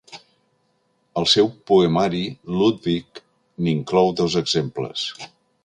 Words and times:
Al 1.21 1.27
seu 1.33 1.49
poemari 1.71 2.23
Ludwig 2.55 3.23
n'inclou 3.67 4.13
dos 4.23 4.39
exemples. 4.45 5.09